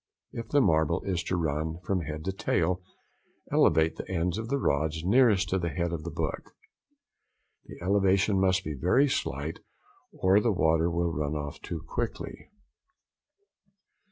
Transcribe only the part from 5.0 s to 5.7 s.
nearest to the